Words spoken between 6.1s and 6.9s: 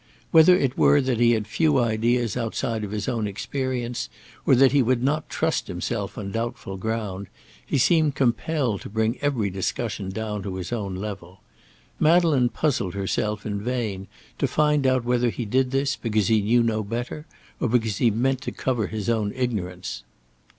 on doubtful